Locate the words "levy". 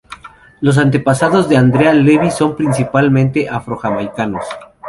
1.93-2.31